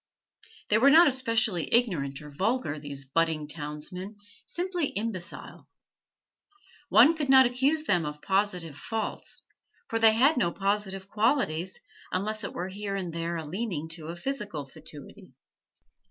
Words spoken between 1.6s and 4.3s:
ignorant or vulgar, these budding townsmen,